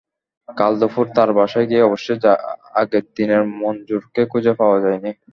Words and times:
কাল 0.49 0.73
দুপুরে 0.81 1.11
তাঁর 1.15 1.29
বাসায় 1.37 1.67
গিয়ে 1.69 1.87
অবশ্য 1.89 2.07
আগের 2.81 3.05
দিনের 3.17 3.41
মনজুরকে 3.59 4.21
খুঁজে 4.31 4.53
পাওয়া 4.59 4.77
যায়নি। 4.83 5.11